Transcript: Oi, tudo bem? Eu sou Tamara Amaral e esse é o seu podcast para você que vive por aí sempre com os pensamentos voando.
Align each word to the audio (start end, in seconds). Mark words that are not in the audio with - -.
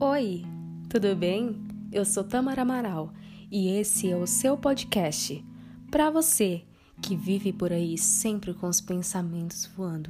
Oi, 0.00 0.44
tudo 0.88 1.16
bem? 1.16 1.56
Eu 1.90 2.04
sou 2.04 2.22
Tamara 2.22 2.62
Amaral 2.62 3.12
e 3.50 3.68
esse 3.80 4.08
é 4.08 4.16
o 4.16 4.28
seu 4.28 4.56
podcast 4.56 5.44
para 5.90 6.08
você 6.08 6.62
que 7.02 7.16
vive 7.16 7.52
por 7.52 7.72
aí 7.72 7.98
sempre 7.98 8.54
com 8.54 8.68
os 8.68 8.80
pensamentos 8.80 9.66
voando. 9.76 10.08